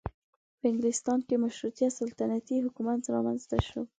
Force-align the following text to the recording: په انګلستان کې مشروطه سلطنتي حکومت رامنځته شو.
په 0.59 0.65
انګلستان 0.71 1.19
کې 1.27 1.41
مشروطه 1.43 1.85
سلطنتي 1.99 2.57
حکومت 2.65 3.01
رامنځته 3.15 3.57
شو. 3.67 3.81